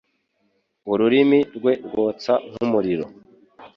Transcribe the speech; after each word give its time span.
ururimi 0.91 1.39
rwe 1.57 1.73
rwotsa 1.85 2.33
nk’umuriro 2.49 3.05